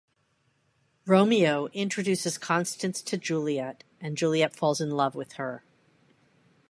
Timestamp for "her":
5.33-5.63